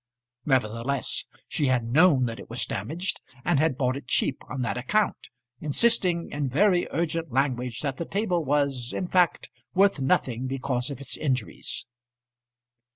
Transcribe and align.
Nevertheless 0.47 1.25
she 1.47 1.67
had 1.67 1.83
known 1.83 2.25
that 2.25 2.39
it 2.39 2.49
was 2.49 2.65
damaged, 2.65 3.21
and 3.45 3.59
had 3.59 3.77
bought 3.77 3.95
it 3.95 4.07
cheap 4.07 4.41
on 4.49 4.63
that 4.63 4.75
account, 4.75 5.29
insisting 5.59 6.31
in 6.31 6.49
very 6.49 6.87
urgent 6.89 7.31
language 7.31 7.81
that 7.81 7.97
the 7.97 8.05
table 8.05 8.43
was 8.43 8.93
in 8.93 9.07
fact 9.07 9.51
worth 9.75 10.01
nothing 10.01 10.47
because 10.47 10.89
of 10.89 11.01
its 11.01 11.17
injuries. 11.17 11.85